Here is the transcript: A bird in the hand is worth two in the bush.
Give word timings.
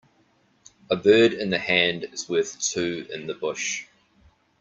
A 0.89 0.95
bird 0.95 1.31
in 1.31 1.51
the 1.51 1.59
hand 1.59 2.05
is 2.05 2.27
worth 2.27 2.59
two 2.59 3.05
in 3.13 3.27
the 3.27 3.35
bush. 3.35 3.85